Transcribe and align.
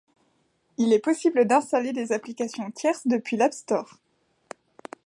Il 0.79 0.93
est 0.93 0.97
possible 0.99 1.45
d’installer 1.45 1.93
des 1.93 2.11
applications 2.11 2.71
tierces 2.71 3.05
depuis 3.05 3.37
l’App 3.37 3.53
Store. 3.53 3.99